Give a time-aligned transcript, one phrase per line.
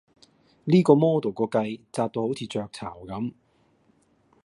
[0.63, 3.33] 呢個 model 個髻扎到好似雀巢咁